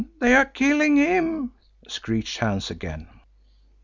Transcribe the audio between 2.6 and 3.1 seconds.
again.